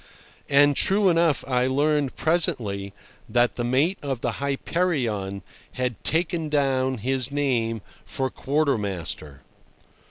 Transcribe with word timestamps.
And, 0.49 0.75
true 0.75 1.09
enough, 1.09 1.43
I 1.47 1.67
learned 1.67 2.15
presently 2.15 2.91
that 3.29 3.55
the 3.55 3.63
mate 3.63 3.99
of 4.01 4.21
the 4.21 4.37
Hyperion 4.41 5.43
had 5.73 6.03
"taken 6.03 6.49
down" 6.49 6.97
his 6.97 7.29
name 7.29 7.81
for 8.03 8.31
quarter 8.31 8.79
master. 8.79 9.41